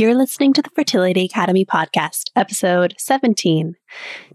[0.00, 3.76] You're listening to the Fertility Academy podcast, episode 17.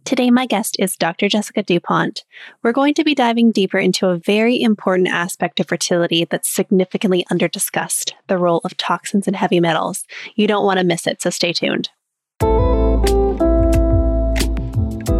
[0.03, 1.27] Today, my guest is Dr.
[1.27, 2.23] Jessica DuPont.
[2.61, 7.25] We're going to be diving deeper into a very important aspect of fertility that's significantly
[7.31, 10.03] underdiscussed the role of toxins and heavy metals.
[10.35, 11.89] You don't want to miss it, so stay tuned.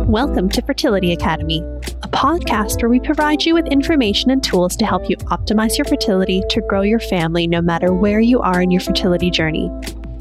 [0.07, 1.61] Welcome to Fertility Academy,
[2.03, 5.85] a podcast where we provide you with information and tools to help you optimize your
[5.85, 9.71] fertility to grow your family no matter where you are in your fertility journey.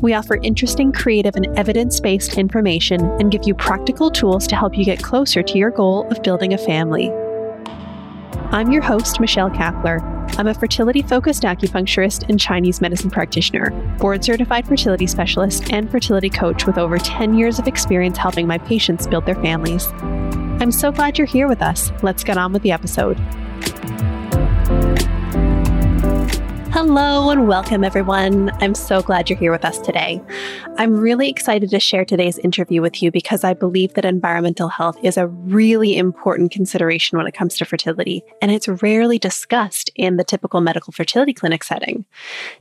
[0.05, 4.77] We offer interesting, creative, and evidence based information and give you practical tools to help
[4.77, 7.11] you get closer to your goal of building a family.
[8.51, 10.03] I'm your host, Michelle Kapler.
[10.39, 16.29] I'm a fertility focused acupuncturist and Chinese medicine practitioner, board certified fertility specialist, and fertility
[16.29, 19.87] coach with over 10 years of experience helping my patients build their families.
[20.61, 21.91] I'm so glad you're here with us.
[22.03, 23.19] Let's get on with the episode.
[26.75, 28.51] Hello and welcome, everyone.
[28.61, 30.21] I'm so glad you're here with us today.
[30.77, 34.99] I'm really excited to share today's interview with you because I believe that environmental health
[35.01, 40.17] is a really important consideration when it comes to fertility, and it's rarely discussed in
[40.17, 42.07] the typical medical fertility clinic setting.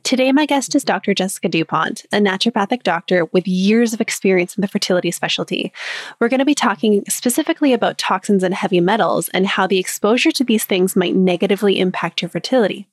[0.03, 1.15] Today, my guest is Dr.
[1.15, 5.73] Jessica DuPont, a naturopathic doctor with years of experience in the fertility specialty.
[6.19, 10.31] We're going to be talking specifically about toxins and heavy metals and how the exposure
[10.33, 12.87] to these things might negatively impact your fertility.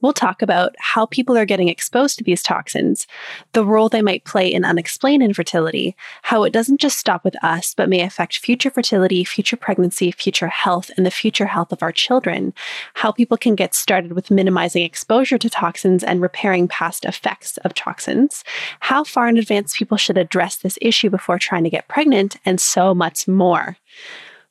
[0.00, 3.06] We'll talk about how people are getting exposed to these toxins,
[3.52, 7.74] the role they might play in unexplained infertility, how it doesn't just stop with us,
[7.74, 11.92] but may affect future fertility, future pregnancy, future health, and the future health of our
[11.92, 12.54] children,
[12.94, 17.74] how people can get started with minimizing exposure to toxins and repairing past effects of
[17.74, 18.44] toxins,
[18.80, 22.60] how far in advance people should address this issue before trying to get pregnant, and
[22.60, 23.76] so much more.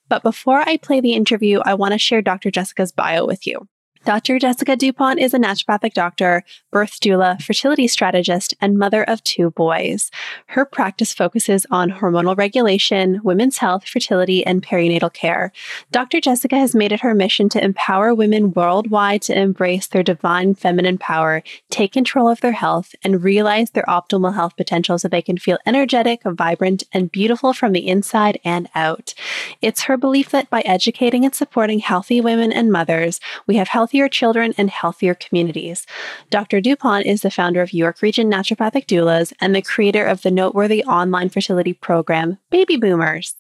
[0.09, 2.49] But before I play the interview, I want to share Dr.
[2.49, 3.67] Jessica's bio with you.
[4.05, 4.39] Dr.
[4.39, 10.09] Jessica DuPont is a naturopathic doctor, birth doula, fertility strategist, and mother of two boys.
[10.47, 15.51] Her practice focuses on hormonal regulation, women's health, fertility, and perinatal care.
[15.91, 16.21] Dr.
[16.21, 20.97] Jessica has made it her mission to empower women worldwide to embrace their divine feminine
[20.97, 25.37] power, take control of their health, and realize their optimal health potential so they can
[25.37, 29.13] feel energetic, vibrant, and beautiful from the inside and out.
[29.61, 33.88] It's her belief that by educating and supporting healthy women and mothers, we have health
[33.89, 35.87] healthier children and healthier communities.
[36.29, 36.61] Dr.
[36.61, 40.83] DuPont is the founder of York Region Naturopathic Doulas and the creator of the noteworthy
[40.83, 43.33] online fertility program, Baby Boomers.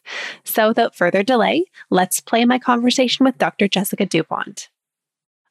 [0.43, 3.67] So, without further delay, let's play my conversation with Dr.
[3.67, 4.69] Jessica DuPont.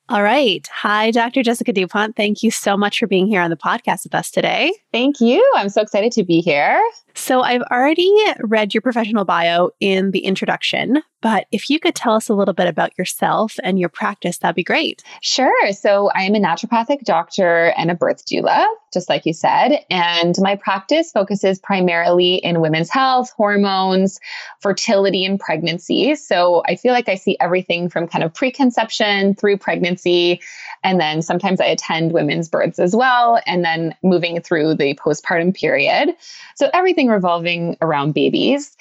[0.08, 0.66] All right.
[0.72, 1.44] Hi, Dr.
[1.44, 2.16] Jessica DuPont.
[2.16, 4.72] Thank you so much for being here on the podcast with us today.
[4.90, 5.44] Thank you.
[5.54, 6.82] I'm so excited to be here.
[7.14, 12.14] So, I've already read your professional bio in the introduction, but if you could tell
[12.14, 15.02] us a little bit about yourself and your practice, that'd be great.
[15.20, 15.72] Sure.
[15.72, 19.84] So, I am a naturopathic doctor and a birth doula, just like you said.
[19.90, 24.20] And my practice focuses primarily in women's health, hormones,
[24.60, 26.14] fertility, and pregnancy.
[26.14, 30.40] So, I feel like I see everything from kind of preconception through pregnancy.
[30.84, 35.56] And then sometimes I attend women's births as well, and then moving through the postpartum
[35.56, 36.14] period.
[36.54, 38.76] So, everything revolving around babies.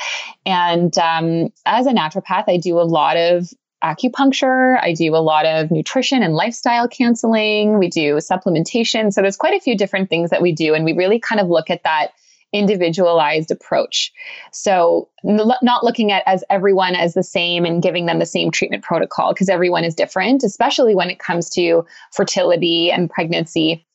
[0.45, 3.49] And um, as a naturopath, I do a lot of
[3.83, 4.81] acupuncture.
[4.81, 7.77] I do a lot of nutrition and lifestyle counseling.
[7.77, 9.13] We do supplementation.
[9.13, 10.73] So there's quite a few different things that we do.
[10.73, 12.11] And we really kind of look at that
[12.53, 14.11] individualized approach.
[14.51, 18.83] So not looking at as everyone as the same and giving them the same treatment
[18.83, 23.85] protocol because everyone is different, especially when it comes to fertility and pregnancy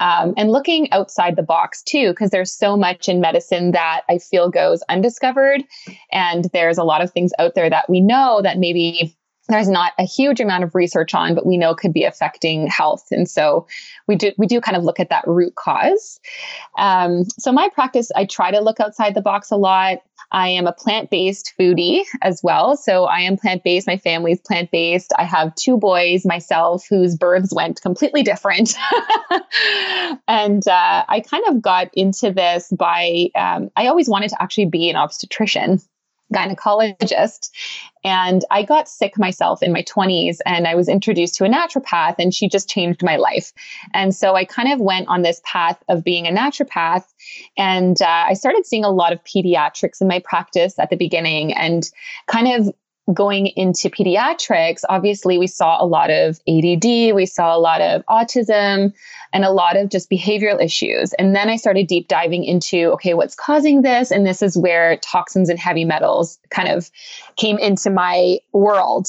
[0.00, 4.18] um, and looking outside the box too, because there's so much in medicine that I
[4.18, 5.62] feel goes undiscovered.
[6.10, 9.16] And there's a lot of things out there that we know that maybe
[9.48, 13.06] there's not a huge amount of research on, but we know could be affecting health.
[13.10, 13.66] And so
[14.06, 16.20] we do we do kind of look at that root cause.
[16.78, 19.98] Um, so my practice, I try to look outside the box a lot.
[20.32, 22.76] I am a plant based foodie as well.
[22.76, 23.86] So I am plant based.
[23.86, 25.12] My family's plant based.
[25.18, 28.74] I have two boys myself whose births went completely different.
[30.28, 34.66] and uh, I kind of got into this by, um, I always wanted to actually
[34.66, 35.80] be an obstetrician
[36.32, 37.50] gynecologist.
[38.02, 42.16] And I got sick myself in my 20s and I was introduced to a naturopath
[42.18, 43.52] and she just changed my life.
[43.92, 47.04] And so I kind of went on this path of being a naturopath.
[47.58, 51.52] And uh, I started seeing a lot of pediatrics in my practice at the beginning
[51.52, 51.90] and
[52.26, 52.74] kind of
[53.12, 58.04] going into pediatrics, obviously we saw a lot of ADD, we saw a lot of
[58.06, 58.92] autism,
[59.32, 61.12] and a lot of just behavioral issues.
[61.14, 64.10] And then I started deep diving into okay, what's causing this?
[64.10, 66.90] And this is where toxins and heavy metals kind of
[67.36, 69.08] came into my world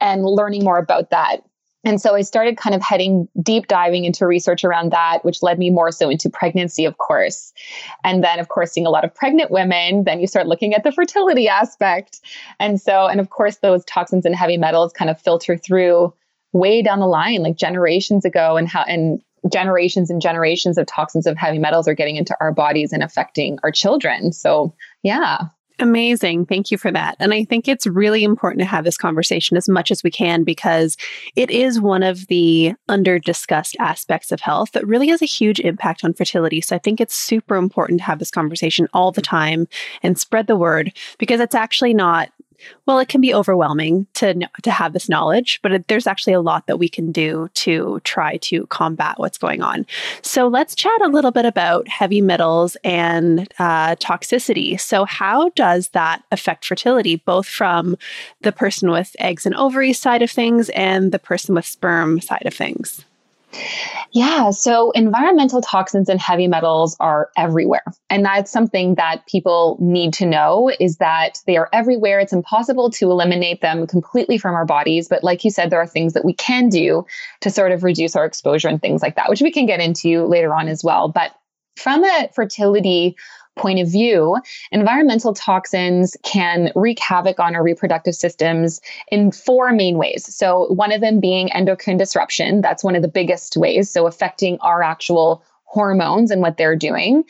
[0.00, 1.42] and learning more about that.
[1.84, 5.58] And so I started kind of heading deep diving into research around that, which led
[5.58, 7.52] me more so into pregnancy, of course.
[8.04, 10.84] And then, of course, seeing a lot of pregnant women, then you start looking at
[10.84, 12.20] the fertility aspect.
[12.60, 16.12] And so, and of course, those toxins and heavy metals kind of filter through
[16.52, 19.20] way down the line, like generations ago, and how, and
[19.50, 23.58] generations and generations of toxins of heavy metals are getting into our bodies and affecting
[23.64, 24.32] our children.
[24.32, 25.38] So, yeah.
[25.82, 26.46] Amazing.
[26.46, 27.16] Thank you for that.
[27.18, 30.44] And I think it's really important to have this conversation as much as we can
[30.44, 30.96] because
[31.34, 35.58] it is one of the under discussed aspects of health that really has a huge
[35.58, 36.60] impact on fertility.
[36.60, 39.66] So I think it's super important to have this conversation all the time
[40.04, 42.30] and spread the word because it's actually not
[42.86, 46.40] well, it can be overwhelming to to have this knowledge, but it, there's actually a
[46.40, 49.86] lot that we can do to try to combat what's going on.
[50.22, 54.78] So let's chat a little bit about heavy metals and uh, toxicity.
[54.80, 57.96] So how does that affect fertility, both from
[58.42, 62.46] the person with eggs and ovaries side of things and the person with sperm side
[62.46, 63.04] of things?
[64.12, 67.84] Yeah, so environmental toxins and heavy metals are everywhere.
[68.10, 72.20] And that's something that people need to know is that they are everywhere.
[72.20, 75.86] It's impossible to eliminate them completely from our bodies, but like you said there are
[75.86, 77.06] things that we can do
[77.40, 80.24] to sort of reduce our exposure and things like that, which we can get into
[80.26, 81.08] later on as well.
[81.08, 81.32] But
[81.76, 83.16] from a fertility
[83.56, 84.38] point of view,
[84.70, 90.34] environmental toxins can wreak havoc on our reproductive systems in four main ways.
[90.34, 92.60] So, one of them being endocrine disruption.
[92.60, 93.90] That's one of the biggest ways.
[93.90, 97.24] So, affecting our actual hormones and what they're doing.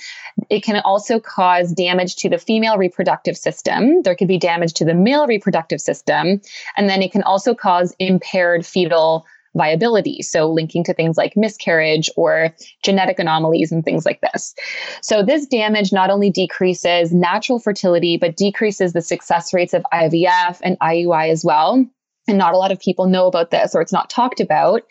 [0.50, 4.02] It can also cause damage to the female reproductive system.
[4.02, 6.40] There could be damage to the male reproductive system.
[6.76, 10.22] And then it can also cause impaired fetal viability.
[10.22, 14.54] So, linking to things like miscarriage or genetic anomalies and things like this.
[15.02, 20.60] So, this damage not only decreases natural fertility, but decreases the success rates of IVF
[20.62, 21.84] and IUI as well.
[22.28, 24.82] And not a lot of people know about this or it's not talked about.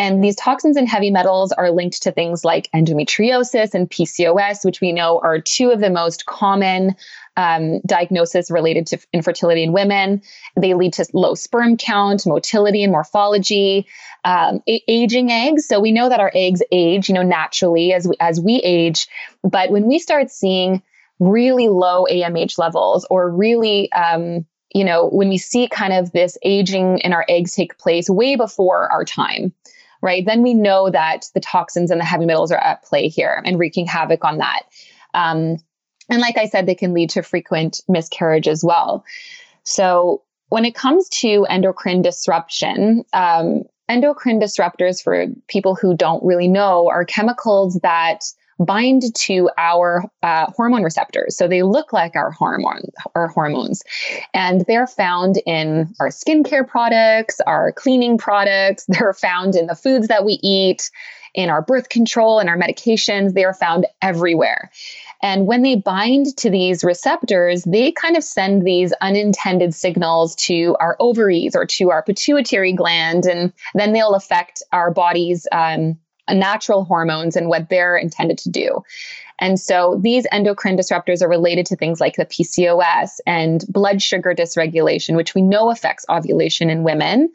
[0.00, 4.80] And these toxins and heavy metals are linked to things like endometriosis and PCOS, which
[4.80, 6.96] we know are two of the most common
[7.36, 10.22] um, diagnosis related to infertility in women.
[10.60, 13.86] They lead to low sperm count, motility, and morphology,
[14.24, 15.66] um, a- aging eggs.
[15.66, 19.06] So we know that our eggs age, you know, naturally as we, as we age.
[19.42, 20.82] But when we start seeing
[21.18, 26.38] really low AMH levels or really um, you know, when we see kind of this
[26.42, 29.52] aging in our eggs take place way before our time,
[30.00, 30.24] right?
[30.24, 33.58] Then we know that the toxins and the heavy metals are at play here and
[33.58, 34.62] wreaking havoc on that.
[35.12, 35.56] Um,
[36.10, 39.04] and like I said, they can lead to frequent miscarriage as well.
[39.62, 46.48] So when it comes to endocrine disruption, um, endocrine disruptors, for people who don't really
[46.48, 48.24] know, are chemicals that
[48.58, 51.36] bind to our uh, hormone receptors.
[51.36, 53.82] So they look like our hormone, our hormones,
[54.34, 58.84] and they're found in our skincare products, our cleaning products.
[58.88, 60.90] They're found in the foods that we eat,
[61.32, 63.32] in our birth control and our medications.
[63.32, 64.70] They are found everywhere.
[65.22, 70.76] And when they bind to these receptors, they kind of send these unintended signals to
[70.80, 76.84] our ovaries or to our pituitary gland, and then they'll affect our body's um, natural
[76.84, 78.82] hormones and what they're intended to do.
[79.40, 84.34] And so these endocrine disruptors are related to things like the PCOS and blood sugar
[84.34, 87.32] dysregulation, which we know affects ovulation in women.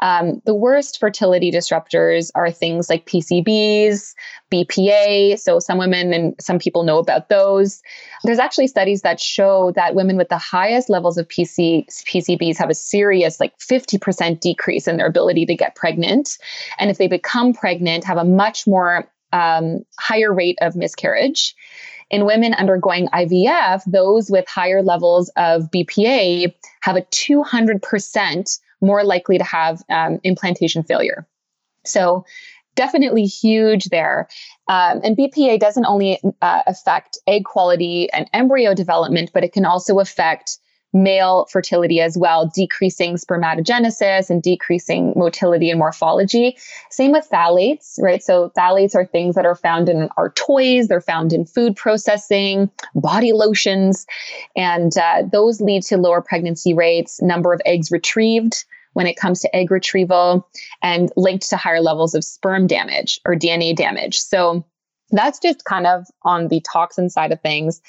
[0.00, 4.14] Um, the worst fertility disruptors are things like PCBs,
[4.52, 5.38] BPA.
[5.38, 7.82] So some women and some people know about those.
[8.24, 12.68] There's actually studies that show that women with the highest levels of PC, PCBs have
[12.68, 16.36] a serious, like 50% decrease in their ability to get pregnant.
[16.78, 21.54] And if they become pregnant, have a much more um, higher rate of miscarriage.
[22.08, 29.38] In women undergoing IVF, those with higher levels of BPA have a 200% more likely
[29.38, 31.26] to have um, implantation failure.
[31.84, 32.24] So,
[32.76, 34.28] definitely huge there.
[34.68, 39.64] Um, and BPA doesn't only uh, affect egg quality and embryo development, but it can
[39.64, 40.58] also affect
[40.92, 46.56] male fertility as well, decreasing spermatogenesis and decreasing motility and morphology.
[46.90, 48.22] Same with phthalates, right?
[48.22, 52.70] So phthalates are things that are found in our toys, they're found in food processing,
[52.94, 54.06] body lotions,
[54.56, 58.64] and uh, those lead to lower pregnancy rates, number of eggs retrieved
[58.94, 60.48] when it comes to egg retrieval,
[60.82, 64.18] and linked to higher levels of sperm damage or DNA damage.
[64.18, 64.64] So
[65.10, 67.80] that's just kind of on the toxin side of things.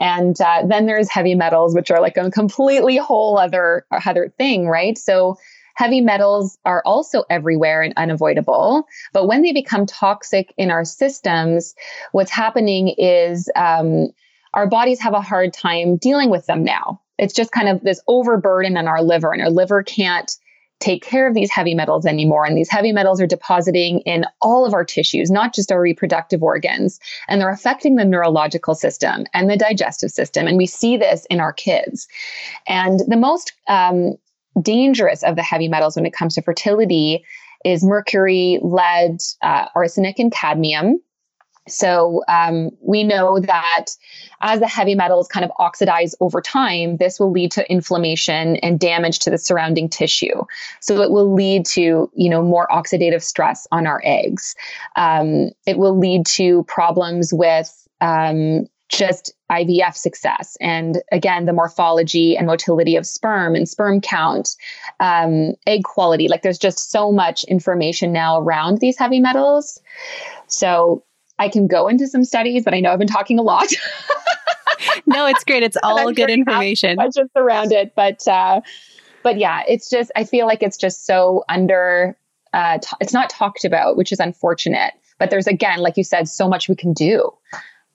[0.00, 4.68] And uh, then there's heavy metals, which are like a completely whole other other thing,
[4.68, 4.96] right?
[4.98, 5.36] So
[5.74, 8.86] heavy metals are also everywhere and unavoidable.
[9.12, 11.74] But when they become toxic in our systems,
[12.12, 14.08] what's happening is um,
[14.54, 17.00] our bodies have a hard time dealing with them now.
[17.18, 20.30] It's just kind of this overburden on our liver, and our liver can't
[20.80, 22.44] take care of these heavy metals anymore.
[22.44, 26.42] And these heavy metals are depositing in all of our tissues, not just our reproductive
[26.42, 27.00] organs.
[27.28, 30.46] And they're affecting the neurological system and the digestive system.
[30.46, 32.06] And we see this in our kids.
[32.66, 34.16] And the most um,
[34.60, 37.24] dangerous of the heavy metals when it comes to fertility
[37.64, 41.00] is mercury, lead, uh, arsenic, and cadmium.
[41.68, 43.86] So um, we know that
[44.40, 48.78] as the heavy metals kind of oxidize over time, this will lead to inflammation and
[48.78, 50.44] damage to the surrounding tissue.
[50.80, 54.54] So it will lead to you know more oxidative stress on our eggs.
[54.96, 60.56] Um, it will lead to problems with um, just IVF success.
[60.60, 64.56] And again, the morphology and motility of sperm and sperm count,
[65.00, 66.28] um, egg quality.
[66.28, 69.80] Like there's just so much information now around these heavy metals.
[70.46, 71.02] So
[71.38, 73.68] I can go into some studies, but I know I've been talking a lot.
[75.06, 75.62] no, it's great.
[75.62, 76.98] It's all good information.
[76.98, 78.60] I just around it, but uh,
[79.22, 82.16] but yeah, it's just I feel like it's just so under.
[82.52, 84.94] Uh, t- it's not talked about, which is unfortunate.
[85.18, 87.32] But there's again, like you said, so much we can do,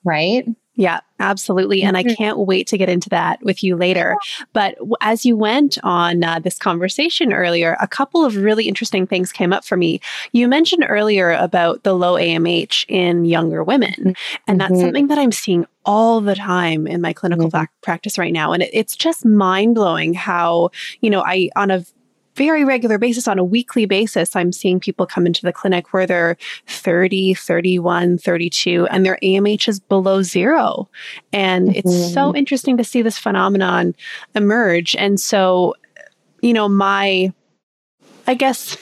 [0.04, 0.46] right?
[0.76, 1.84] Yeah, absolutely.
[1.84, 2.14] And I mm-hmm.
[2.14, 4.16] can't wait to get into that with you later.
[4.54, 9.34] But as you went on uh, this conversation earlier, a couple of really interesting things
[9.34, 10.00] came up for me.
[10.32, 14.16] You mentioned earlier about the low AMH in younger women,
[14.48, 14.82] and that's mm-hmm.
[14.82, 17.66] something that I'm seeing all the time in my clinical mm-hmm.
[17.82, 18.54] practice right now.
[18.54, 20.70] And it, it's just mind blowing how,
[21.02, 21.84] you know, I, on a
[22.36, 26.08] very regular basis, on a weekly basis, I'm seeing people come into the clinic where
[26.08, 30.90] they're 30, 31, 32, and their AMH is below zero.
[31.34, 31.80] And mm-hmm.
[31.80, 33.96] it's so interesting to see this phenomenon
[34.36, 34.96] emerge.
[34.96, 35.76] And so,
[36.42, 37.34] you know, my,
[38.28, 38.78] I guess,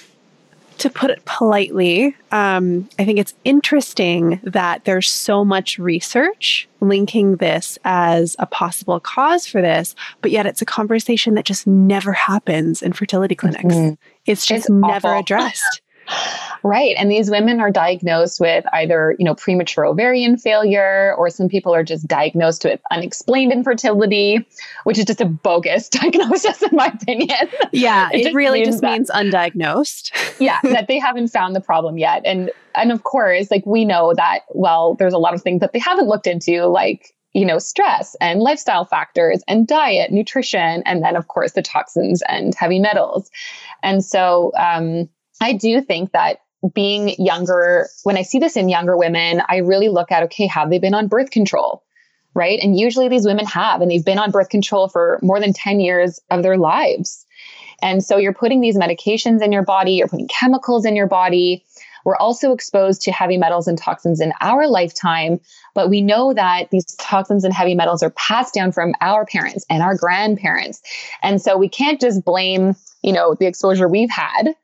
[0.79, 7.35] to put it politely, um, I think it's interesting that there's so much research linking
[7.37, 12.13] this as a possible cause for this, but yet it's a conversation that just never
[12.13, 13.63] happens in fertility clinics.
[13.63, 13.93] Mm-hmm.
[14.25, 15.19] It's just it's never awful.
[15.19, 15.81] addressed.
[16.63, 16.95] Right.
[16.97, 21.73] And these women are diagnosed with either, you know, premature ovarian failure or some people
[21.73, 24.45] are just diagnosed with unexplained infertility,
[24.83, 27.49] which is just a bogus diagnosis in my opinion.
[27.71, 30.11] Yeah, it, it really just that, means undiagnosed.
[30.39, 32.23] yeah, that they haven't found the problem yet.
[32.25, 35.73] And and of course, like we know that well, there's a lot of things that
[35.73, 41.03] they haven't looked into like you know, stress and lifestyle factors and diet, nutrition, and
[41.03, 43.29] then, of course, the toxins and heavy metals.
[43.83, 45.07] And so, um,
[45.41, 46.41] I do think that
[46.73, 50.69] being younger, when I see this in younger women, I really look at okay, have
[50.69, 51.83] they been on birth control?
[52.35, 52.59] Right.
[52.61, 55.79] And usually these women have, and they've been on birth control for more than 10
[55.79, 57.25] years of their lives.
[57.81, 61.65] And so you're putting these medications in your body, you're putting chemicals in your body.
[62.05, 65.39] We're also exposed to heavy metals and toxins in our lifetime,
[65.73, 69.65] but we know that these toxins and heavy metals are passed down from our parents
[69.69, 70.81] and our grandparents.
[71.23, 74.55] And so we can't just blame, you know, the exposure we've had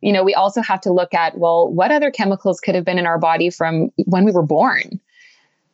[0.00, 2.98] you know, we also have to look at, well, what other chemicals could have been
[2.98, 5.00] in our body from when we were born,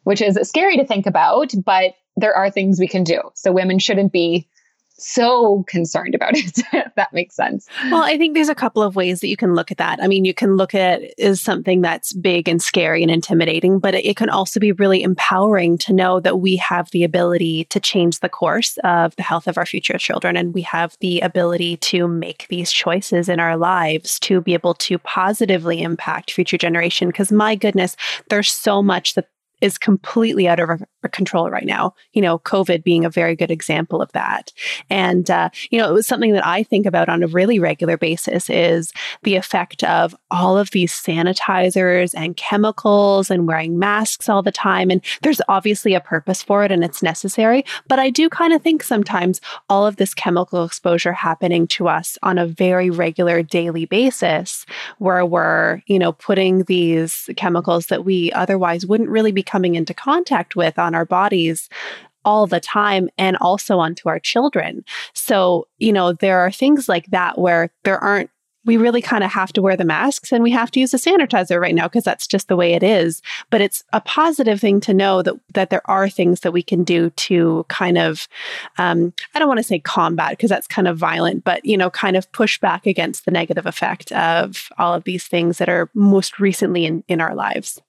[0.05, 3.21] which is scary to think about, but there are things we can do.
[3.35, 4.49] So women shouldn't be
[4.97, 7.67] so concerned about it, if that makes sense.
[7.91, 10.03] Well, I think there's a couple of ways that you can look at that.
[10.03, 13.79] I mean, you can look at it as something that's big and scary and intimidating,
[13.79, 17.65] but it, it can also be really empowering to know that we have the ability
[17.67, 20.37] to change the course of the health of our future children.
[20.37, 24.75] And we have the ability to make these choices in our lives to be able
[24.75, 27.09] to positively impact future generation.
[27.09, 27.97] Because my goodness,
[28.31, 29.29] there's so much that
[29.65, 30.79] is completely out of our,
[31.13, 31.95] control right now.
[32.15, 34.53] You know, COVID being a very good example of that.
[34.89, 37.99] And, uh, you know, it was something that I think about on a really regular
[37.99, 38.93] basis is
[39.23, 44.91] the effect of all of these sanitizers and chemicals and wearing masks all the time.
[44.91, 47.65] And there's obviously a purpose for it and it's necessary.
[47.87, 52.17] But I do kind of think sometimes all of this chemical exposure happening to us
[52.23, 54.65] on a very regular daily basis
[54.99, 59.95] where we're, you know, putting these chemicals that we otherwise wouldn't really be coming into
[59.95, 61.69] contact with on our bodies
[62.25, 64.85] all the time and also onto our children.
[65.13, 68.31] So, you know, there are things like that where there aren't
[68.65, 70.97] we really kind of have to wear the masks and we have to use a
[70.97, 73.21] sanitizer right now because that's just the way it is
[73.51, 76.83] but it's a positive thing to know that that there are things that we can
[76.83, 78.27] do to kind of
[78.79, 81.91] um, i don't want to say combat because that's kind of violent but you know
[81.91, 85.91] kind of push back against the negative effect of all of these things that are
[85.93, 87.83] most recently in, in our lives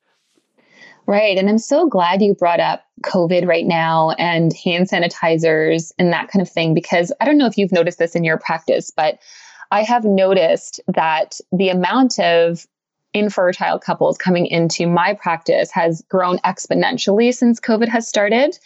[1.07, 1.37] Right.
[1.37, 6.29] And I'm so glad you brought up COVID right now and hand sanitizers and that
[6.29, 9.19] kind of thing, because I don't know if you've noticed this in your practice, but
[9.71, 12.65] I have noticed that the amount of
[13.13, 18.57] infertile couples coming into my practice has grown exponentially since COVID has started.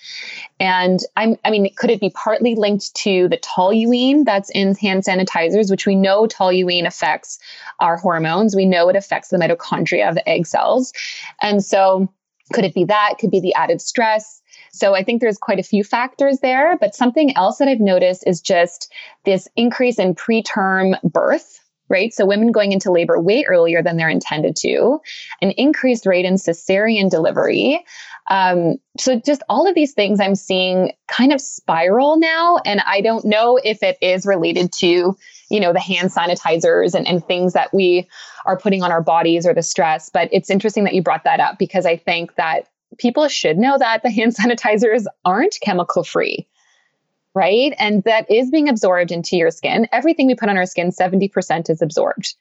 [0.60, 5.04] And I'm, I mean, could it be partly linked to the toluene that's in hand
[5.04, 7.38] sanitizers, which we know toluene affects
[7.80, 8.56] our hormones?
[8.56, 10.94] We know it affects the mitochondria of the egg cells.
[11.42, 12.12] And so,
[12.54, 13.16] could it be that?
[13.20, 14.42] Could be the added stress.
[14.72, 16.78] So I think there's quite a few factors there.
[16.78, 18.92] But something else that I've noticed is just
[19.26, 22.14] this increase in preterm birth right?
[22.14, 25.02] So women going into labor way earlier than they're intended to,
[25.42, 27.84] an increased rate in cesarean delivery.
[28.30, 32.58] Um, so just all of these things I'm seeing kind of spiral now.
[32.64, 35.18] And I don't know if it is related to,
[35.50, 38.08] you know, the hand sanitizers and, and things that we
[38.46, 40.10] are putting on our bodies or the stress.
[40.10, 43.78] But it's interesting that you brought that up because I think that people should know
[43.78, 46.48] that the hand sanitizers aren't chemical free
[47.36, 47.74] right?
[47.78, 49.88] And that is being absorbed into your skin.
[49.92, 52.36] Everything we put on our skin, 70% is absorbed.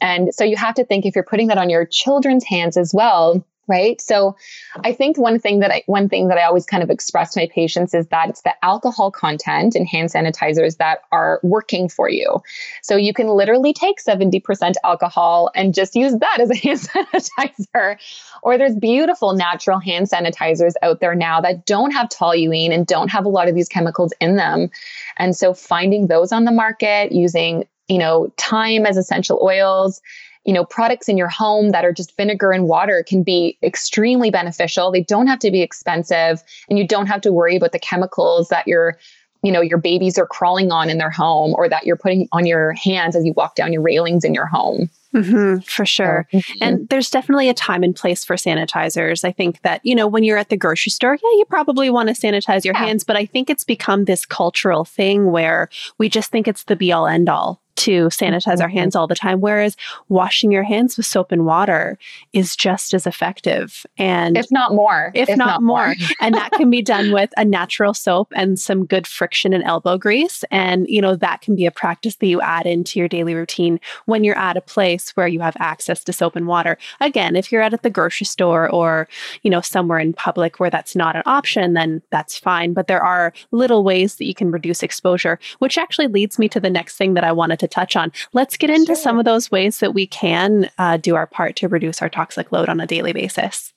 [0.00, 2.92] And so you have to think if you're putting that on your children's hands as
[2.94, 4.00] well, right?
[4.00, 4.36] So
[4.84, 7.40] i think one thing that i one thing that i always kind of express to
[7.40, 12.08] my patients is that it's the alcohol content in hand sanitizers that are working for
[12.08, 12.42] you.
[12.82, 17.96] So you can literally take 70% alcohol and just use that as a hand sanitizer.
[18.42, 23.10] Or there's beautiful natural hand sanitizers out there now that don't have toluene and don't
[23.10, 24.70] have a lot of these chemicals in them.
[25.16, 30.00] And so finding those on the market using you know thyme as essential oils
[30.46, 34.30] you know, products in your home that are just vinegar and water can be extremely
[34.30, 34.90] beneficial.
[34.90, 38.48] They don't have to be expensive and you don't have to worry about the chemicals
[38.48, 38.98] that your
[39.42, 42.46] you know your babies are crawling on in their home or that you're putting on
[42.46, 46.28] your hands as you walk down your railings in your home Mm-hmm, for sure.
[46.32, 46.58] Mm-hmm.
[46.60, 49.24] And there's definitely a time and place for sanitizers.
[49.24, 52.08] I think that, you know, when you're at the grocery store, yeah, you probably want
[52.08, 52.84] to sanitize your yeah.
[52.84, 56.76] hands, but I think it's become this cultural thing where we just think it's the
[56.76, 58.62] be all end all to sanitize mm-hmm.
[58.62, 59.40] our hands all the time.
[59.40, 59.76] Whereas
[60.08, 61.98] washing your hands with soap and water
[62.32, 63.86] is just as effective.
[63.98, 65.86] And if not more, if, if not, not, more.
[65.86, 65.94] more.
[66.20, 69.98] and that can be done with a natural soap and some good friction and elbow
[69.98, 70.44] grease.
[70.50, 73.80] And, you know, that can be a practice that you add into your daily routine
[74.06, 76.78] when you're at a place where you have access to soap and water.
[77.00, 79.08] Again, if you're at, at the grocery store or,
[79.42, 82.72] you know, somewhere in public where that's not an option, then that's fine.
[82.72, 86.60] But there are little ways that you can reduce exposure, which actually leads me to
[86.60, 88.12] the next thing that I wanted to to touch on.
[88.32, 88.96] Let's get into sure.
[88.96, 92.52] some of those ways that we can uh, do our part to reduce our toxic
[92.52, 93.72] load on a daily basis.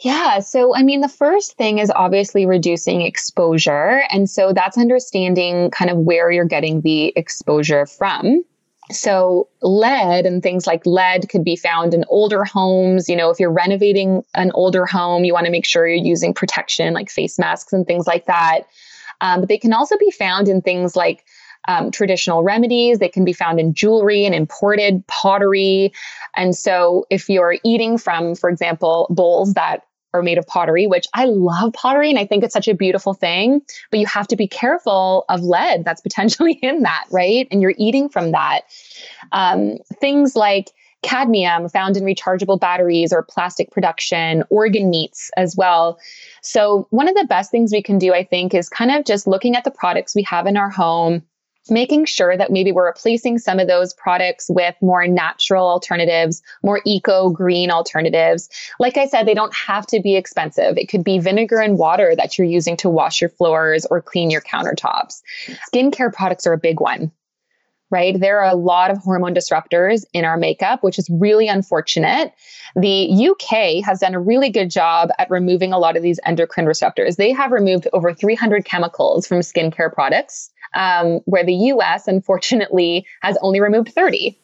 [0.00, 0.40] Yeah.
[0.40, 4.02] So, I mean, the first thing is obviously reducing exposure.
[4.10, 8.44] And so that's understanding kind of where you're getting the exposure from.
[8.90, 13.08] So, lead and things like lead could be found in older homes.
[13.08, 16.34] You know, if you're renovating an older home, you want to make sure you're using
[16.34, 18.64] protection like face masks and things like that.
[19.22, 21.24] Um, but they can also be found in things like
[21.68, 22.98] um, traditional remedies.
[22.98, 25.92] They can be found in jewelry and imported pottery.
[26.34, 29.82] And so, if you're eating from, for example, bowls that
[30.14, 33.14] are made of pottery, which I love pottery and I think it's such a beautiful
[33.14, 37.48] thing, but you have to be careful of lead that's potentially in that, right?
[37.50, 38.62] And you're eating from that.
[39.32, 40.70] Um, things like
[41.02, 45.98] cadmium found in rechargeable batteries or plastic production, organ meats as well.
[46.40, 49.26] So, one of the best things we can do, I think, is kind of just
[49.26, 51.22] looking at the products we have in our home
[51.70, 56.80] making sure that maybe we're replacing some of those products with more natural alternatives, more
[56.84, 58.48] eco green alternatives.
[58.78, 60.76] Like I said, they don't have to be expensive.
[60.76, 64.30] It could be vinegar and water that you're using to wash your floors or clean
[64.30, 65.22] your countertops.
[65.72, 67.10] Skincare products are a big one.
[67.90, 68.18] Right?
[68.18, 72.32] There are a lot of hormone disruptors in our makeup, which is really unfortunate.
[72.74, 76.66] The UK has done a really good job at removing a lot of these endocrine
[76.66, 77.16] receptors.
[77.16, 83.36] They have removed over 300 chemicals from skincare products um, where the US, unfortunately, has
[83.40, 84.38] only removed 30.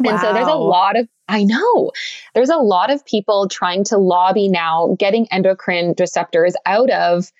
[0.00, 0.10] Wow.
[0.10, 1.92] And so there's a lot of, I know,
[2.34, 7.30] there's a lot of people trying to lobby now getting endocrine receptors out of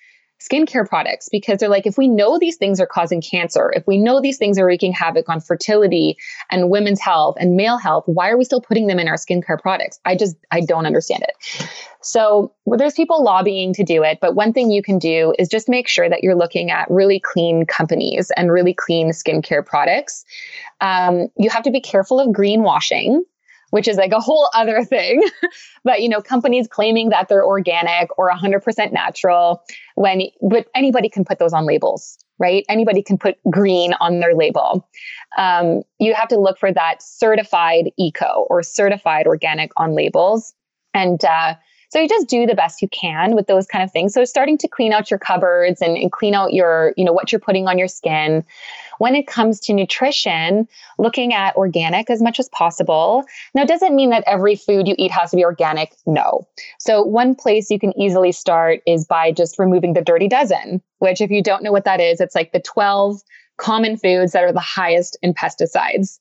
[0.43, 3.97] skincare products because they're like, if we know these things are causing cancer, if we
[3.97, 6.17] know these things are wreaking havoc on fertility
[6.51, 9.59] and women's health and male health, why are we still putting them in our skincare
[9.59, 9.99] products?
[10.05, 11.67] I just, I don't understand it.
[12.01, 15.47] So well, there's people lobbying to do it, but one thing you can do is
[15.47, 20.25] just make sure that you're looking at really clean companies and really clean skincare products.
[20.81, 23.21] Um, you have to be careful of greenwashing
[23.73, 25.23] which is like a whole other thing.
[25.83, 29.63] but you know, companies claiming that they're organic or 100% natural
[29.95, 32.63] when but anybody can put those on labels, right?
[32.69, 34.87] Anybody can put green on their label.
[35.39, 40.53] Um, you have to look for that certified eco or certified organic on labels.
[40.93, 41.55] And uh,
[41.93, 44.15] So you just do the best you can with those kind of things.
[44.15, 47.31] So starting to clean out your cupboards and, and clean out your, you know, what
[47.31, 48.43] you're putting on your skin.
[48.97, 53.25] When it comes to nutrition, looking at organic as much as possible.
[53.53, 55.93] Now, does it mean that every food you eat has to be organic?
[56.07, 56.47] No.
[56.79, 61.21] So one place you can easily start is by just removing the dirty dozen, which
[61.21, 63.21] if you don't know what that is, it's like the 12
[63.57, 66.19] common foods that are the highest in pesticides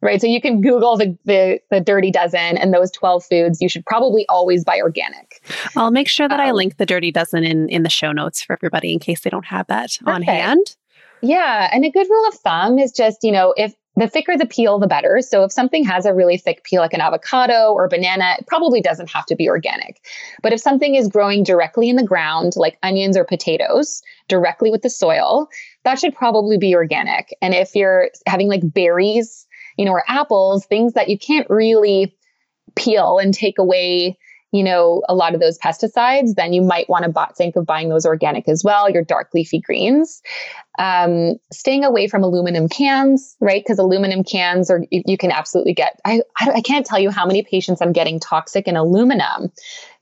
[0.00, 3.68] right so you can google the, the, the dirty dozen and those 12 foods you
[3.68, 5.42] should probably always buy organic
[5.76, 8.42] i'll make sure that um, i link the dirty dozen in in the show notes
[8.42, 10.08] for everybody in case they don't have that perfect.
[10.08, 10.76] on hand
[11.22, 14.46] yeah and a good rule of thumb is just you know if the thicker the
[14.46, 15.20] peel, the better.
[15.20, 18.80] So if something has a really thick peel, like an avocado or banana, it probably
[18.80, 20.00] doesn't have to be organic.
[20.42, 24.82] But if something is growing directly in the ground, like onions or potatoes, directly with
[24.82, 25.48] the soil,
[25.84, 27.34] that should probably be organic.
[27.40, 32.16] And if you're having like berries, you know, or apples, things that you can't really
[32.74, 34.18] peel and take away
[34.54, 37.88] you know, a lot of those pesticides, then you might want to think of buying
[37.88, 40.22] those organic as well, your dark leafy greens.
[40.78, 43.64] Um, staying away from aluminum cans, right?
[43.64, 47.26] Because aluminum cans are, you, you, can absolutely get, I, I can't tell you how
[47.26, 49.50] many patients I'm getting toxic in aluminum.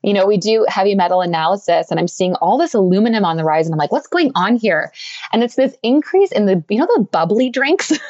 [0.03, 3.43] You know, we do heavy metal analysis and I'm seeing all this aluminum on the
[3.43, 4.93] rise and I'm like, what's going on here?
[5.31, 7.91] And it's this increase in the, you know, the bubbly drinks.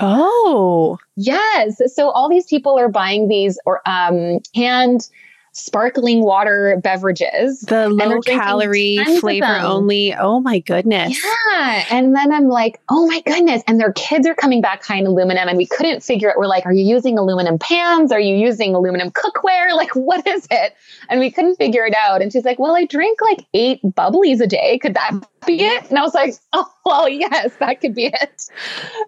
[0.00, 1.80] Oh, yes.
[1.92, 5.08] So all these people are buying these or um, canned
[5.52, 7.60] sparkling water beverages.
[7.60, 10.14] The low calorie flavor only.
[10.14, 11.20] Oh my goodness.
[11.50, 11.84] Yeah.
[11.90, 13.62] And then I'm like, oh my goodness.
[13.66, 15.48] And their kids are coming back high in aluminum.
[15.48, 16.36] And we couldn't figure it.
[16.38, 18.12] We're like, are you using aluminum pans?
[18.12, 19.66] Are you using aluminum cookware?
[19.78, 20.74] Like, what is it?
[21.08, 22.20] And we couldn't figure it out.
[22.20, 24.76] And she's like, well, I drink like eight bubblies a day.
[24.78, 25.12] Could that
[25.46, 25.88] be it?
[25.88, 28.44] And I was like, oh, well, yes, that could be it.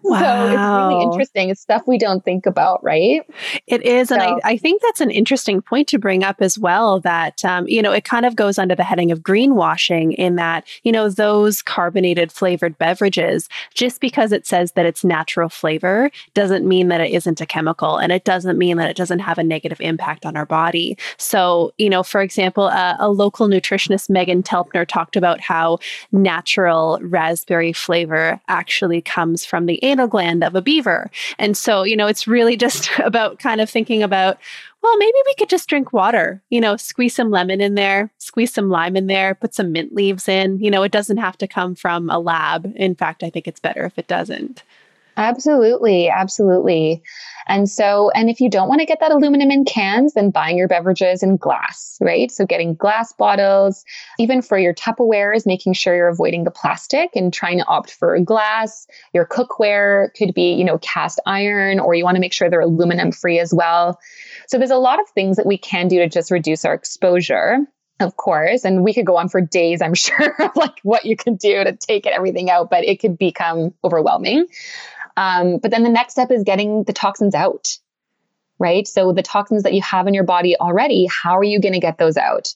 [0.05, 0.21] Wow.
[0.21, 1.51] So it's really interesting.
[1.51, 3.23] It's stuff we don't think about, right?
[3.67, 4.09] It is.
[4.09, 7.45] So, and I, I think that's an interesting point to bring up as well that,
[7.45, 10.93] um, you know, it kind of goes under the heading of greenwashing in that, you
[10.93, 16.89] know, those carbonated flavored beverages, just because it says that it's natural flavor doesn't mean
[16.89, 19.81] that it isn't a chemical and it doesn't mean that it doesn't have a negative
[19.81, 20.97] impact on our body.
[21.17, 25.79] So, you know, for example, uh, a local nutritionist, Meghan Telpner, talked about how
[26.13, 31.11] natural raspberry flavor actually comes from the anal gland of a beaver.
[31.39, 34.39] And so, you know, it's really just about kind of thinking about
[34.83, 38.53] well, maybe we could just drink water, you know, squeeze some lemon in there, squeeze
[38.53, 40.59] some lime in there, put some mint leaves in.
[40.59, 42.73] You know, it doesn't have to come from a lab.
[42.77, 44.63] In fact, I think it's better if it doesn't.
[45.17, 46.09] Absolutely.
[46.09, 47.03] Absolutely.
[47.47, 50.57] And so, and if you don't want to get that aluminum in cans, then buying
[50.57, 52.31] your beverages in glass, right?
[52.31, 53.85] So getting glass bottles,
[54.19, 58.19] even for your Tupperwares, making sure you're avoiding the plastic and trying to opt for
[58.21, 58.87] glass.
[59.13, 62.61] Your cookware could be, you know, cast iron, or you want to make sure they're
[62.61, 63.99] aluminum free as well.
[64.47, 67.59] So there's a lot of things that we can do to just reduce our exposure
[68.01, 71.17] of course and we could go on for days i'm sure of like what you
[71.17, 74.47] can do to take everything out but it could become overwhelming
[75.21, 77.77] um, but then the next step is getting the toxins out,
[78.59, 78.89] right?
[78.89, 81.79] So the toxins that you have in your body already, how are you going to
[81.79, 82.55] get those out?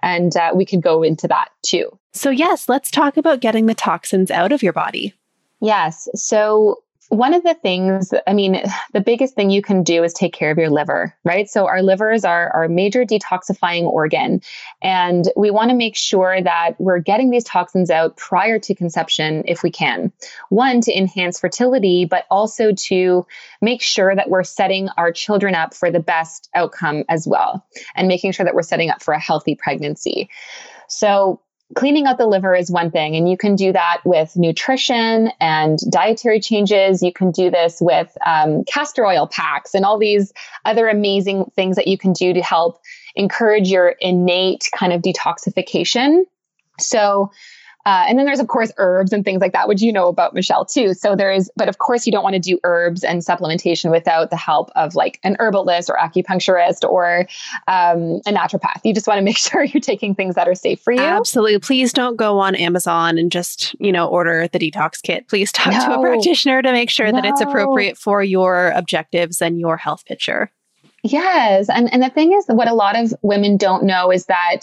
[0.00, 1.98] And uh, we could go into that too.
[2.12, 5.12] So, yes, let's talk about getting the toxins out of your body.
[5.60, 6.08] Yes.
[6.14, 8.62] So, one of the things, I mean,
[8.92, 11.48] the biggest thing you can do is take care of your liver, right?
[11.48, 14.40] So, our livers are our major detoxifying organ.
[14.82, 19.42] And we want to make sure that we're getting these toxins out prior to conception
[19.46, 20.12] if we can.
[20.48, 23.26] One, to enhance fertility, but also to
[23.60, 28.08] make sure that we're setting our children up for the best outcome as well, and
[28.08, 30.28] making sure that we're setting up for a healthy pregnancy.
[30.88, 31.40] So,
[31.74, 35.78] cleaning out the liver is one thing, and you can do that with nutrition and
[35.90, 37.02] dietary changes.
[37.02, 40.32] You can do this with um, castor oil packs and all these
[40.64, 42.80] other amazing things that you can do to help
[43.16, 46.24] encourage your innate kind of detoxification.
[46.78, 47.30] So,
[47.86, 50.32] uh, and then there's, of course, herbs and things like that, which you know about,
[50.32, 50.94] Michelle, too.
[50.94, 54.30] So there is, but of course, you don't want to do herbs and supplementation without
[54.30, 57.26] the help of like an herbalist or acupuncturist or
[57.68, 58.80] um, a naturopath.
[58.84, 61.00] You just want to make sure you're taking things that are safe for you.
[61.00, 61.58] Absolutely.
[61.58, 65.28] Please don't go on Amazon and just, you know, order the detox kit.
[65.28, 65.80] Please talk no.
[65.80, 67.20] to a practitioner to make sure no.
[67.20, 70.50] that it's appropriate for your objectives and your health picture.
[71.02, 71.68] Yes.
[71.68, 74.60] And, and the thing is, what a lot of women don't know is that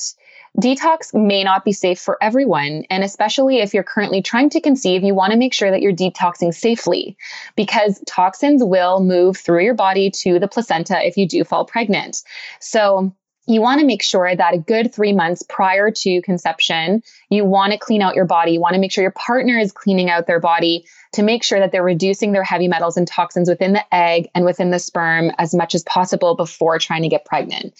[0.60, 2.84] Detox may not be safe for everyone.
[2.90, 5.94] And especially if you're currently trying to conceive, you want to make sure that you're
[5.94, 7.18] detoxing safely
[7.56, 12.22] because toxins will move through your body to the placenta if you do fall pregnant.
[12.60, 13.16] So,
[13.48, 17.74] you want to make sure that a good three months prior to conception, you want
[17.74, 18.52] to clean out your body.
[18.52, 21.60] You want to make sure your partner is cleaning out their body to make sure
[21.60, 25.32] that they're reducing their heavy metals and toxins within the egg and within the sperm
[25.38, 27.74] as much as possible before trying to get pregnant.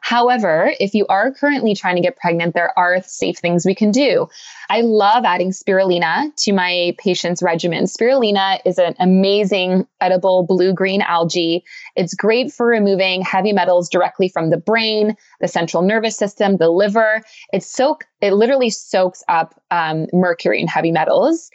[0.00, 3.90] However, if you are currently trying to get pregnant, there are safe things we can
[3.90, 4.28] do.
[4.70, 7.84] I love adding spirulina to my patients' regimen.
[7.84, 11.64] Spirulina is an amazing edible blue green algae.
[11.96, 16.70] It's great for removing heavy metals directly from the brain, the central nervous system, the
[16.70, 17.22] liver.
[17.52, 21.50] It's soak it literally soaks up um, mercury and heavy metals.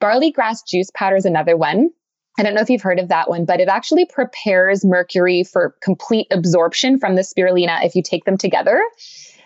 [0.00, 1.90] Barley grass juice powder is another one.
[2.38, 5.74] I don't know if you've heard of that one, but it actually prepares mercury for
[5.82, 8.80] complete absorption from the spirulina if you take them together.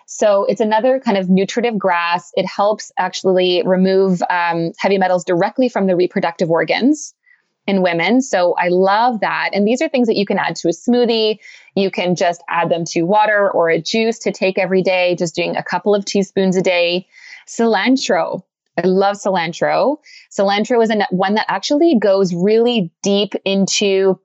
[0.06, 2.32] So it's another kind of nutritive grass.
[2.34, 7.14] It helps actually remove um, heavy metals directly from the reproductive organs
[7.66, 8.20] in women.
[8.20, 9.50] So I love that.
[9.52, 11.38] And these are things that you can add to a smoothie.
[11.76, 15.34] You can just add them to water or a juice to take every day, just
[15.34, 17.06] doing a couple of teaspoons a day.
[17.46, 18.42] Cilantro.
[18.82, 19.98] I love cilantro.
[20.30, 24.18] Cilantro is one that actually goes really deep into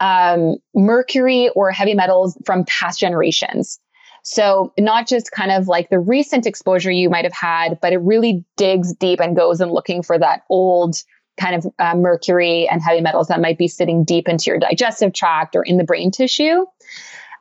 [0.00, 3.78] um, mercury or heavy metals from past generations.
[4.22, 7.98] So, not just kind of like the recent exposure you might have had, but it
[7.98, 10.96] really digs deep and goes and looking for that old
[11.40, 15.12] kind of uh, mercury and heavy metals that might be sitting deep into your digestive
[15.12, 16.66] tract or in the brain tissue.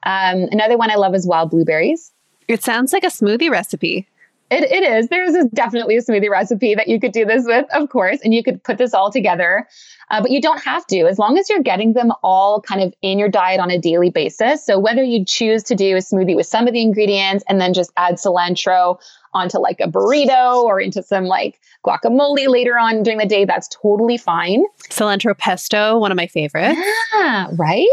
[0.03, 2.11] Um, another one I love is wild blueberries.
[2.47, 4.07] It sounds like a smoothie recipe.
[4.51, 5.09] It, it is.
[5.09, 8.41] There's definitely a smoothie recipe that you could do this with, of course, and you
[8.41, 9.67] could put this all together.
[10.09, 12.91] Uh, but you don't have to, as long as you're getting them all kind of
[13.03, 14.65] in your diet on a daily basis.
[14.65, 17.75] So whether you choose to do a smoothie with some of the ingredients and then
[17.75, 18.99] just add cilantro
[19.33, 23.67] onto like a burrito or into some like guacamole later on during the day, that's
[23.67, 24.63] totally fine.
[24.89, 26.79] Cilantro pesto, one of my favorites.
[27.13, 27.87] Yeah, right?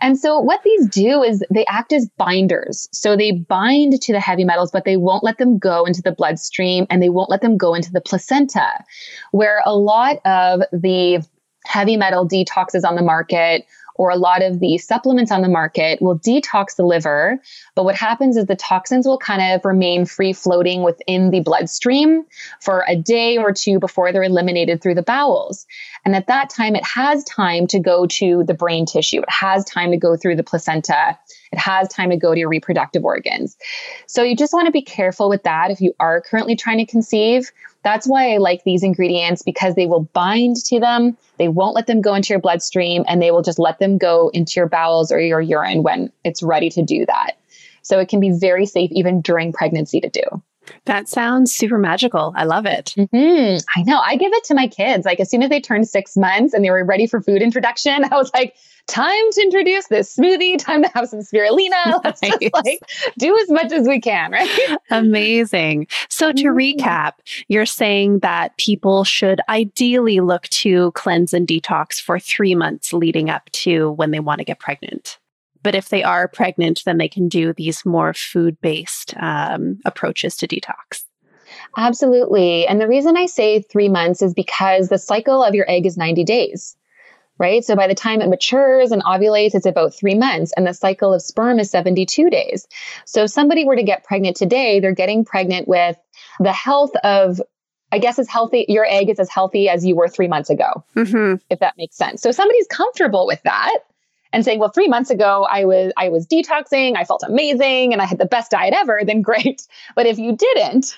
[0.00, 2.88] And so what these do is they act as binders.
[2.92, 6.12] So they bind to the heavy metals, but they won't let them go into the
[6.12, 8.84] bloodstream and they won't let them go into the placenta,
[9.30, 11.26] where a lot of the
[11.64, 16.00] heavy metal detoxes on the market or a lot of the supplements on the market
[16.00, 17.40] will detox the liver.
[17.74, 22.24] But what happens is the toxins will kind of remain free floating within the bloodstream
[22.60, 25.66] for a day or two before they're eliminated through the bowels.
[26.04, 29.64] And at that time, it has time to go to the brain tissue, it has
[29.64, 31.18] time to go through the placenta.
[31.52, 33.56] It has time to go to your reproductive organs.
[34.06, 36.86] So you just want to be careful with that if you are currently trying to
[36.86, 37.52] conceive.
[37.82, 41.16] That's why I like these ingredients because they will bind to them.
[41.38, 44.28] They won't let them go into your bloodstream and they will just let them go
[44.28, 47.32] into your bowels or your urine when it's ready to do that.
[47.82, 50.22] So it can be very safe even during pregnancy to do.
[50.84, 52.32] That sounds super magical.
[52.36, 52.94] I love it.
[52.96, 53.58] Mm-hmm.
[53.76, 53.98] I know.
[54.00, 55.04] I give it to my kids.
[55.04, 58.04] Like as soon as they turned six months and they were ready for food introduction,
[58.10, 58.54] I was like,
[58.88, 62.00] time to introduce this smoothie, time to have some spirulina.
[62.04, 62.38] Let's nice.
[62.40, 62.80] just like
[63.18, 64.76] do as much as we can, right?
[64.90, 65.86] Amazing.
[66.08, 66.82] So to mm-hmm.
[66.82, 67.12] recap,
[67.48, 73.30] you're saying that people should ideally look to cleanse and detox for three months leading
[73.30, 75.18] up to when they want to get pregnant.
[75.62, 80.36] But if they are pregnant, then they can do these more food based um, approaches
[80.38, 81.04] to detox.
[81.76, 82.66] Absolutely.
[82.66, 85.96] And the reason I say three months is because the cycle of your egg is
[85.96, 86.76] 90 days
[87.38, 87.64] right?
[87.64, 91.12] So by the time it matures and ovulates, it's about three months, and the cycle
[91.12, 92.68] of sperm is 72 days.
[93.04, 95.96] So if somebody were to get pregnant today, they're getting pregnant with
[96.38, 97.40] the health of
[97.94, 100.82] I guess as healthy, your egg is as healthy as you were three months ago,
[100.96, 101.34] mm-hmm.
[101.50, 102.22] if that makes sense.
[102.22, 103.80] So somebody's comfortable with that
[104.32, 108.00] and saying, well, three months ago I was I was detoxing, I felt amazing, and
[108.00, 109.66] I had the best diet ever, then great.
[109.94, 110.96] But if you didn't,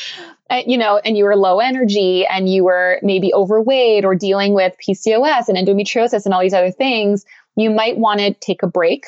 [0.66, 4.74] you know, and you were low energy and you were maybe overweight or dealing with
[4.86, 7.24] PCOS and endometriosis and all these other things,
[7.56, 9.06] you might want to take a break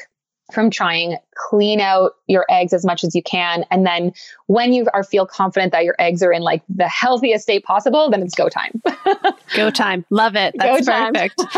[0.53, 3.65] from trying clean out your eggs as much as you can.
[3.71, 4.13] And then
[4.47, 8.11] when you are feel confident that your eggs are in like the healthiest state possible
[8.11, 8.83] then it's go time.
[9.55, 10.05] Go time.
[10.11, 10.55] Love it.
[10.59, 11.43] That's perfect.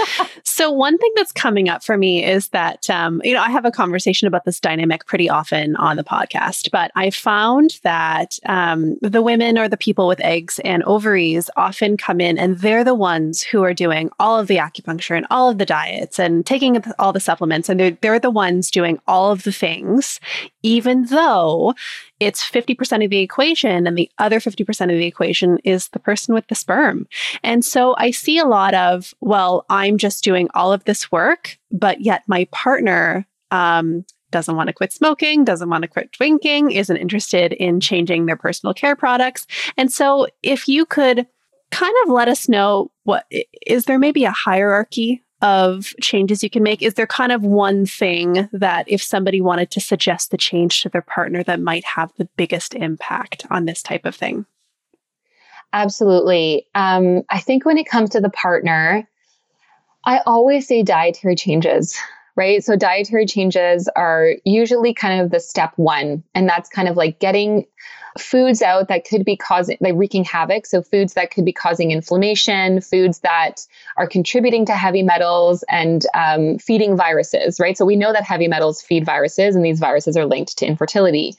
[0.44, 3.64] So one thing that's coming up for me is that um, you know i have
[3.64, 8.96] a conversation about this dynamic pretty often on the podcast but i found that um,
[9.00, 12.94] the women or the people with eggs and ovaries often come in and they're the
[12.94, 16.82] ones who are doing all of the acupuncture and all of the diets and taking
[16.98, 20.18] all the supplements and they're, they're the ones doing all of the things,
[20.62, 21.74] even though
[22.20, 26.35] it's 50% of the equation and the other 50% of the equation is the person
[26.35, 27.07] with the sperm.
[27.42, 31.59] And so I see a lot of, well, I'm just doing all of this work,
[31.70, 36.70] but yet my partner, um, doesn't want to quit smoking, doesn't want to quit drinking,
[36.70, 39.46] isn't interested in changing their personal care products.
[39.78, 41.26] And so, if you could
[41.70, 43.24] kind of let us know what
[43.66, 46.83] is there maybe a hierarchy of changes you can make?
[46.83, 50.88] Is there kind of one thing that if somebody wanted to suggest the change to
[50.88, 54.46] their partner that might have the biggest impact on this type of thing?
[55.72, 56.66] Absolutely.
[56.74, 59.07] Um, I think when it comes to the partner,
[60.05, 61.96] I always say dietary changes,
[62.37, 62.64] right?
[62.64, 67.18] So, dietary changes are usually kind of the step one, and that's kind of like
[67.18, 67.66] getting
[68.20, 70.66] foods out that could be causing like wreaking havoc.
[70.66, 76.04] So foods that could be causing inflammation foods that are contributing to heavy metals and
[76.14, 77.76] um, feeding viruses right?
[77.76, 81.35] So we know that heavy metals feed viruses and these viruses are linked to infertility.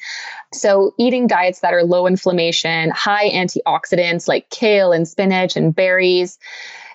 [0.53, 6.39] So eating diets that are low inflammation high antioxidants like kale and spinach and berries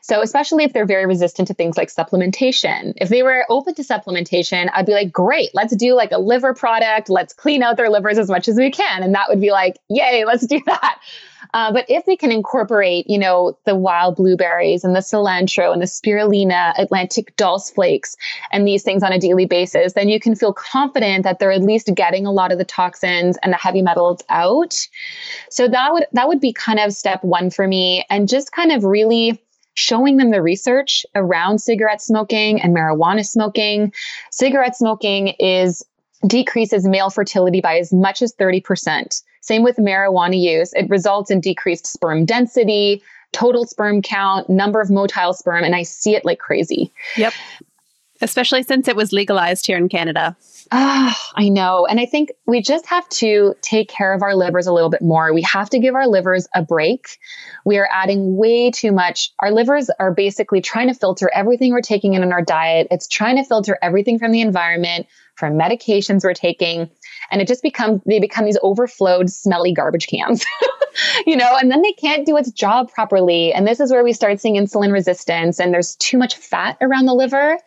[0.05, 3.83] so, especially if they're very resistant to things like supplementation, if they were open to
[3.83, 7.09] supplementation, I'd be like, great, let's do like a liver product.
[7.09, 9.03] Let's clean out their livers as much as we can.
[9.03, 11.01] And that would be like, yay, let's do that.
[11.55, 15.81] Uh, but if they can incorporate, you know, the wild blueberries and the cilantro and
[15.81, 18.15] the spirulina, Atlantic dulse flakes,
[18.53, 21.63] and these things on a daily basis, then you can feel confident that they're at
[21.63, 24.87] least getting a lot of the toxins and the heavy metals out.
[25.49, 28.71] So that would that would be kind of step one for me, and just kind
[28.71, 29.41] of really
[29.75, 33.93] showing them the research around cigarette smoking and marijuana smoking.
[34.31, 35.85] Cigarette smoking is
[36.27, 39.23] decreases male fertility by as much as 30%.
[39.41, 40.73] Same with marijuana use.
[40.73, 45.83] It results in decreased sperm density, total sperm count, number of motile sperm, and I
[45.83, 46.91] see it like crazy.
[47.17, 47.35] Yep.
[48.25, 50.35] Especially since it was legalized here in Canada.
[50.73, 51.87] Oh, I know.
[51.87, 55.03] And I think we just have to take care of our livers a little bit
[55.03, 55.35] more.
[55.35, 57.19] We have to give our livers a break.
[57.67, 59.31] We are adding way too much.
[59.41, 62.89] Our livers are basically trying to filter everything we're taking in in our diet.
[62.91, 65.07] It's trying to filter everything from the environment,
[65.37, 66.89] from medications we're taking.
[67.31, 70.45] And it just becomes, they become these overflowed, smelly garbage cans,
[71.27, 73.53] you know, and then they can't do its job properly.
[73.53, 77.07] And this is where we start seeing insulin resistance and there's too much fat around
[77.07, 77.59] the liver.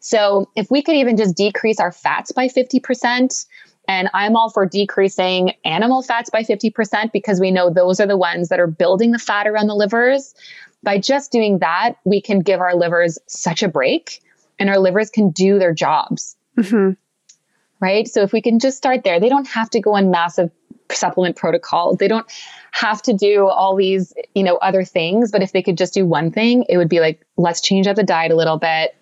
[0.00, 3.46] So if we could even just decrease our fats by 50%,
[3.88, 8.16] and I'm all for decreasing animal fats by 50% because we know those are the
[8.16, 10.34] ones that are building the fat around the livers.
[10.82, 14.22] By just doing that, we can give our livers such a break
[14.58, 16.36] and our livers can do their jobs.
[16.56, 16.92] Mm-hmm.
[17.82, 18.08] Right.
[18.08, 20.50] So if we can just start there, they don't have to go on massive
[20.90, 21.98] supplement protocols.
[21.98, 22.26] They don't
[22.70, 25.30] have to do all these, you know, other things.
[25.30, 27.96] But if they could just do one thing, it would be like, let's change up
[27.96, 28.94] the diet a little bit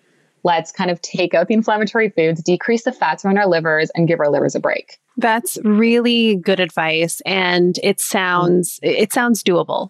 [0.43, 4.07] let's kind of take out the inflammatory foods, decrease the fats around our livers, and
[4.07, 4.99] give our livers a break.
[5.17, 7.21] That's really good advice.
[7.25, 8.17] And it mm-hmm.
[8.17, 9.89] sounds it sounds doable.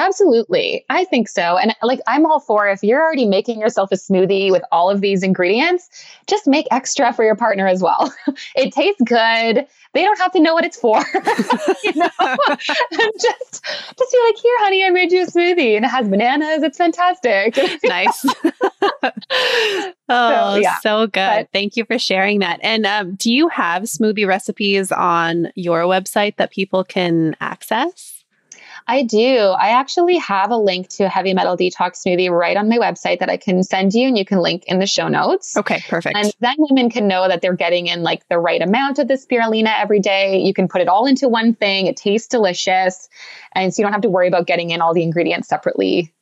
[0.00, 0.82] Absolutely.
[0.88, 1.58] I think so.
[1.58, 5.02] And like, I'm all for if you're already making yourself a smoothie with all of
[5.02, 5.90] these ingredients,
[6.26, 8.12] just make extra for your partner as well.
[8.56, 9.66] it tastes good.
[9.92, 10.96] They don't have to know what it's for.
[11.84, 12.08] you know,
[12.58, 16.62] just, just be like, here, honey, I made you a smoothie and it has bananas.
[16.62, 17.58] It's fantastic.
[17.84, 18.24] nice.
[19.02, 20.78] oh, so, yeah.
[20.80, 21.12] so good.
[21.12, 22.58] But, Thank you for sharing that.
[22.62, 28.09] And um, do you have smoothie recipes on your website that people can access?
[28.90, 29.36] I do.
[29.36, 33.20] I actually have a link to a heavy metal detox smoothie right on my website
[33.20, 35.56] that I can send you and you can link in the show notes.
[35.56, 36.16] Okay, perfect.
[36.16, 39.14] And then women can know that they're getting in like the right amount of the
[39.14, 40.40] spirulina every day.
[40.40, 41.86] You can put it all into one thing.
[41.86, 43.08] It tastes delicious.
[43.52, 46.12] And so you don't have to worry about getting in all the ingredients separately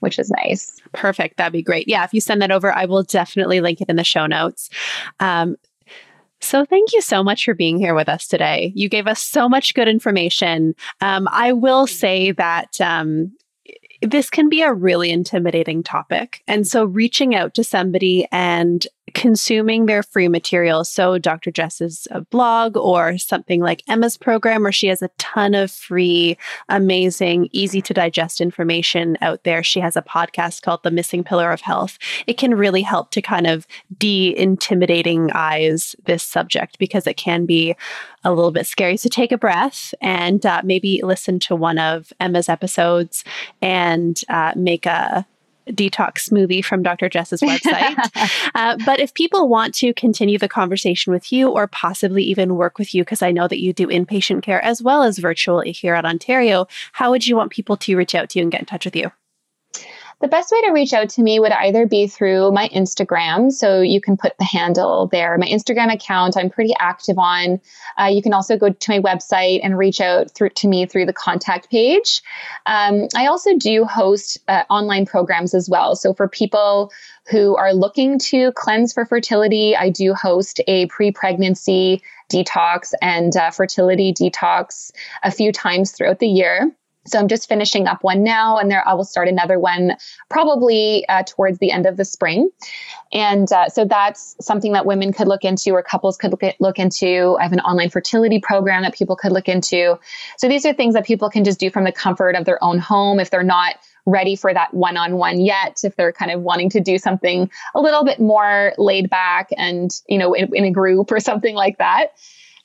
[0.00, 0.80] which is nice.
[0.94, 1.36] Perfect.
[1.36, 1.86] That'd be great.
[1.86, 4.70] Yeah, if you send that over, I will definitely link it in the show notes.
[5.20, 5.56] Um,
[6.40, 8.72] so, thank you so much for being here with us today.
[8.74, 10.74] You gave us so much good information.
[11.00, 13.32] Um, I will say that um,
[14.02, 16.42] this can be a really intimidating topic.
[16.48, 20.84] And so, reaching out to somebody and consuming their free material.
[20.84, 21.50] So, Dr.
[21.50, 26.36] Jess's uh, blog or something like Emma's program, where she has a ton of free,
[26.68, 29.62] amazing, easy to digest information out there.
[29.62, 31.98] She has a podcast called The Missing Pillar of Health.
[32.26, 33.66] It can really help to kind of
[33.98, 37.74] de intimidating eyes this subject because it can be
[38.24, 38.96] a little bit scary.
[38.96, 43.24] So, take a breath and uh, maybe listen to one of Emma's episodes
[43.60, 45.26] and uh, make a
[45.72, 47.08] detox smoothie from Dr.
[47.08, 47.96] Jess's website.
[48.54, 52.78] uh, but if people want to continue the conversation with you or possibly even work
[52.78, 55.94] with you, because I know that you do inpatient care as well as virtually here
[55.94, 58.66] at Ontario, how would you want people to reach out to you and get in
[58.66, 59.10] touch with you?
[60.20, 63.50] The best way to reach out to me would either be through my Instagram.
[63.50, 65.38] So you can put the handle there.
[65.38, 67.58] My Instagram account, I'm pretty active on.
[67.98, 71.06] Uh, you can also go to my website and reach out through to me through
[71.06, 72.20] the contact page.
[72.66, 75.96] Um, I also do host uh, online programs as well.
[75.96, 76.92] So for people
[77.30, 83.34] who are looking to cleanse for fertility, I do host a pre pregnancy detox and
[83.36, 86.70] uh, fertility detox a few times throughout the year.
[87.06, 89.96] So I'm just finishing up one now, and there I will start another one
[90.28, 92.50] probably uh, towards the end of the spring.
[93.12, 96.60] And uh, so that's something that women could look into, or couples could look, at,
[96.60, 97.36] look into.
[97.40, 99.98] I have an online fertility program that people could look into.
[100.36, 102.78] So these are things that people can just do from the comfort of their own
[102.78, 103.76] home if they're not
[104.06, 107.50] ready for that one on one yet, if they're kind of wanting to do something
[107.74, 111.54] a little bit more laid back and, you know, in, in a group or something
[111.54, 112.12] like that.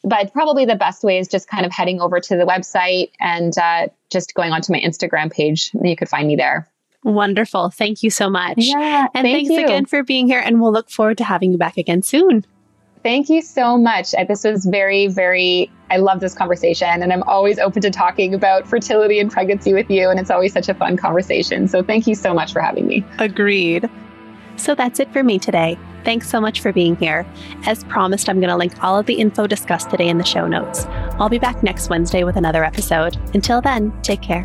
[0.06, 3.58] But probably the best way is just kind of heading over to the website and
[3.58, 5.72] uh, just going onto my Instagram page.
[5.84, 6.70] You could find me there.
[7.04, 7.70] Wonderful.
[7.70, 8.56] Thank you so much.
[8.58, 9.08] Yeah.
[9.14, 9.64] And thank thanks you.
[9.64, 10.40] again for being here.
[10.40, 12.46] And we'll look forward to having you back again soon.
[13.04, 14.14] Thank you so much.
[14.28, 17.04] This was very, very, I love this conversation.
[17.04, 20.10] And I'm always open to talking about fertility and pregnancy with you.
[20.10, 21.68] And it's always such a fun conversation.
[21.68, 23.06] So thank you so much for having me.
[23.20, 23.88] Agreed.
[24.58, 25.78] So that's it for me today.
[26.06, 27.26] Thanks so much for being here.
[27.66, 30.48] As promised, I'm going to link all of the info discussed today in the show
[30.48, 30.86] notes.
[31.20, 33.18] I'll be back next Wednesday with another episode.
[33.34, 34.44] Until then, take care.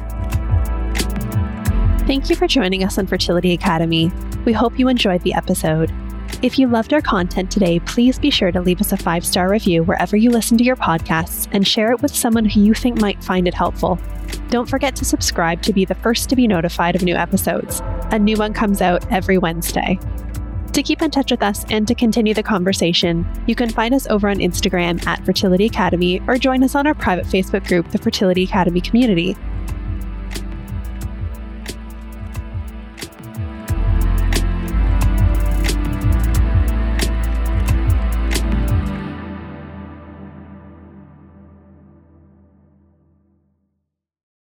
[2.07, 4.11] Thank you for joining us on Fertility Academy.
[4.47, 5.93] We hope you enjoyed the episode.
[6.43, 9.51] If you loved our content today, please be sure to leave us a five star
[9.51, 12.99] review wherever you listen to your podcasts and share it with someone who you think
[12.99, 13.99] might find it helpful.
[14.49, 17.83] Don't forget to subscribe to be the first to be notified of new episodes.
[18.11, 19.99] A new one comes out every Wednesday.
[20.75, 24.07] To keep in touch with us and to continue the conversation, you can find us
[24.07, 27.99] over on Instagram at Fertility Academy or join us on our private Facebook group, the
[27.99, 29.37] Fertility Academy Community.